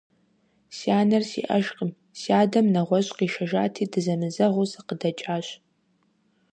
Си 0.75 0.89
анэр 0.99 1.23
сиӀэжкъым, 1.29 1.91
си 2.19 2.31
адэм 2.41 2.67
нэгъуэщӀ 2.73 3.11
къишэжати, 3.17 3.85
дызэмызэгъыу 3.91 4.67
сыкъыдэкӀащ. 4.71 5.47